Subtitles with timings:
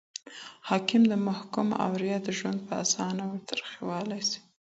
[0.69, 4.39] حاکم د محکوم او رعيت ژوند په اسانه ور تريخولای سي